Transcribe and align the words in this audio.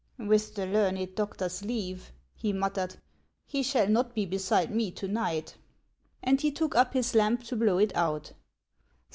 "With 0.17 0.55
the 0.55 0.65
learned 0.65 1.13
doctor's 1.13 1.63
leave," 1.63 2.11
he 2.33 2.53
muttered," 2.53 2.95
he 3.51 3.61
shall 3.61 3.87
not 3.87 4.15
be 4.15 4.25
beside 4.25 4.71
rue 4.71 4.89
to 4.89 5.07
night." 5.07 5.57
And 6.23 6.41
he 6.41 6.51
took 6.51 6.73
up 6.75 6.95
his 6.95 7.13
lamp 7.13 7.43
to 7.43 7.55
blow 7.55 7.77
it 7.77 7.95
out. 7.95 8.31